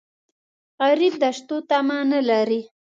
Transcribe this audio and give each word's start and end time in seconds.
غریب 0.85 1.13
د 1.23 1.25
شتو 1.37 1.57
تمه 1.69 1.97
نه 2.11 2.19
لري 2.29 2.61